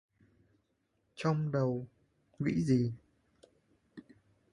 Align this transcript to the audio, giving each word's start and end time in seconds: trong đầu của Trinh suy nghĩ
trong 1.15 1.51
đầu 1.51 1.87
của 2.31 2.45
Trinh 2.49 2.65
suy 2.67 2.75
nghĩ 2.75 2.91